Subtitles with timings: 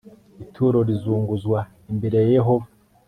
[0.43, 1.59] ituro rizunguzwa
[1.91, 2.67] imbere ya yehova